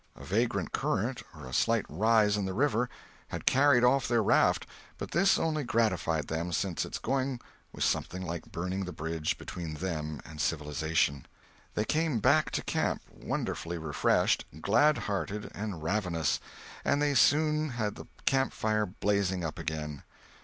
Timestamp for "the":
2.45-2.55, 8.85-8.91, 17.93-18.07